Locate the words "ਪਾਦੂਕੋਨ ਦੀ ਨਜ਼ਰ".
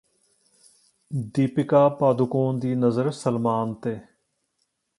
1.89-3.11